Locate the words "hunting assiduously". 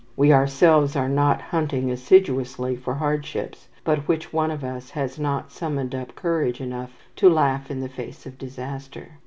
1.39-2.75